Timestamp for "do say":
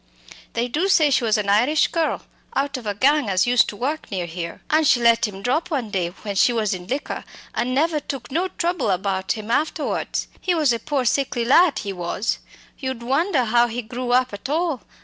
0.67-1.11